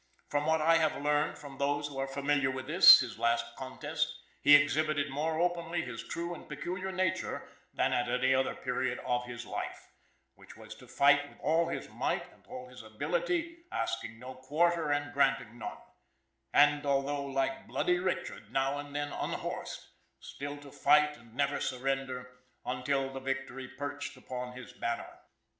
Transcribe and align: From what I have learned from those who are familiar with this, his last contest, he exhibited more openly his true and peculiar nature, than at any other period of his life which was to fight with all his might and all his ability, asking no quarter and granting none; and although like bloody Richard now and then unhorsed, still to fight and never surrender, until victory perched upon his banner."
From 0.29 0.47
what 0.47 0.61
I 0.63 0.77
have 0.77 0.99
learned 0.99 1.37
from 1.37 1.59
those 1.59 1.85
who 1.87 1.99
are 1.99 2.07
familiar 2.07 2.49
with 2.49 2.65
this, 2.65 3.01
his 3.01 3.19
last 3.19 3.45
contest, 3.55 4.11
he 4.41 4.55
exhibited 4.55 5.11
more 5.11 5.39
openly 5.39 5.83
his 5.83 6.01
true 6.03 6.33
and 6.33 6.49
peculiar 6.49 6.91
nature, 6.91 7.47
than 7.71 7.93
at 7.93 8.09
any 8.09 8.33
other 8.33 8.55
period 8.55 8.97
of 9.05 9.25
his 9.25 9.45
life 9.45 9.89
which 10.33 10.57
was 10.57 10.73
to 10.77 10.87
fight 10.87 11.29
with 11.29 11.39
all 11.41 11.67
his 11.67 11.87
might 11.87 12.33
and 12.33 12.43
all 12.47 12.67
his 12.67 12.81
ability, 12.81 13.59
asking 13.71 14.17
no 14.17 14.33
quarter 14.33 14.89
and 14.89 15.13
granting 15.13 15.59
none; 15.59 15.77
and 16.51 16.83
although 16.83 17.23
like 17.25 17.67
bloody 17.67 17.99
Richard 17.99 18.51
now 18.51 18.79
and 18.79 18.95
then 18.95 19.11
unhorsed, 19.13 19.87
still 20.19 20.57
to 20.61 20.71
fight 20.71 21.15
and 21.15 21.35
never 21.35 21.59
surrender, 21.59 22.37
until 22.65 23.11
victory 23.19 23.67
perched 23.67 24.17
upon 24.17 24.53
his 24.57 24.73
banner." 24.73 25.19